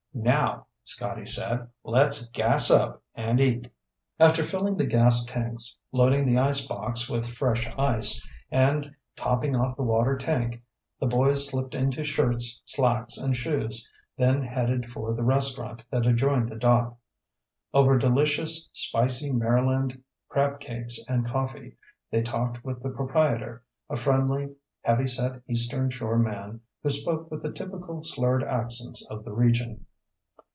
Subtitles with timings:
[0.13, 3.71] "Now," Scotty said, "let's gas up and eat."
[4.19, 9.83] After filling the gas tanks, loading the icebox with fresh ice, and topping off the
[9.83, 10.61] water tank,
[10.99, 16.49] the boys slipped into shirts, slacks, and shoes, then headed for the restaurant that adjoined
[16.49, 16.97] the dock.
[17.73, 21.77] Over delicious, spicy Maryland crab cakes and coffee,
[22.11, 27.41] they talked with the proprietor, a friendly, heavy set Eastern Shore man who spoke with
[27.41, 29.85] the typical slurred accents of the region.